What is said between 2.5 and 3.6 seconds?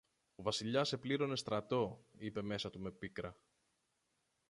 του με πίκρα